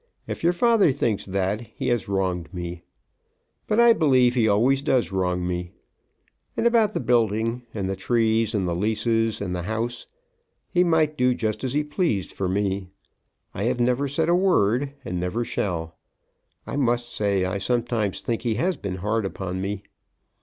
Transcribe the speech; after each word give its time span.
If 0.25 0.43
your 0.43 0.51
father 0.51 0.91
thinks 0.91 1.27
that, 1.27 1.61
he 1.61 1.89
has 1.89 2.07
wronged 2.07 2.51
me. 2.51 2.81
But 3.67 3.79
I 3.79 3.93
believe 3.93 4.33
he 4.33 4.47
always 4.47 4.81
does 4.81 5.11
wrong 5.11 5.45
me. 5.47 5.73
And 6.57 6.65
about 6.65 6.95
the 6.95 6.99
building, 6.99 7.67
and 7.71 7.87
the 7.87 7.95
trees, 7.95 8.55
and 8.55 8.67
the 8.67 8.73
leases, 8.73 9.41
and 9.41 9.55
the 9.55 9.61
house, 9.61 10.07
he 10.71 10.83
might 10.83 11.19
do 11.19 11.35
just 11.35 11.63
as 11.63 11.73
he 11.73 11.83
pleased 11.83 12.33
for 12.33 12.49
me. 12.49 12.89
I 13.53 13.65
have 13.65 13.79
never 13.79 14.07
said 14.07 14.27
a 14.27 14.33
word, 14.33 14.91
and 15.05 15.19
never 15.19 15.45
shall. 15.45 15.95
I 16.65 16.77
must 16.77 17.13
say 17.13 17.45
I 17.45 17.59
sometimes 17.59 18.21
think 18.21 18.41
he 18.41 18.55
has 18.55 18.77
been 18.77 18.95
hard 18.95 19.23
upon 19.23 19.61
me. 19.61 19.83